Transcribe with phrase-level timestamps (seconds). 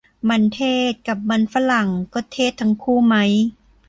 [0.29, 0.59] มันเท
[0.91, 3.15] ศ กับมันฝรั่ง ก็เทศทั้งคู่ไหม